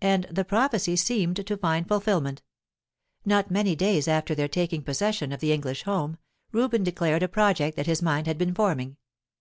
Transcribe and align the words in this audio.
And 0.00 0.22
the 0.30 0.44
prophecy 0.44 0.94
seemed 0.94 1.44
to 1.44 1.56
find 1.56 1.88
fulfilment. 1.88 2.42
Not 3.24 3.50
many 3.50 3.74
days 3.74 4.06
after 4.06 4.32
their 4.32 4.46
taking 4.46 4.82
possession 4.84 5.32
of 5.32 5.40
the 5.40 5.52
English 5.52 5.82
home, 5.82 6.16
Reuben 6.52 6.84
declared 6.84 7.24
a 7.24 7.28
project 7.28 7.76
that 7.76 7.86
his 7.88 8.00
mind 8.00 8.28
had 8.28 8.38
been 8.38 8.54
forming. 8.54 8.98